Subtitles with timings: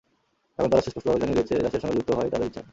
[0.55, 2.63] কারণ, তারা সুস্পষ্টভাবে জানিয়ে দিয়েছে, রাশিয়ার সঙ্গে যুক্ত হওয়াই তাদের ইচ্ছা।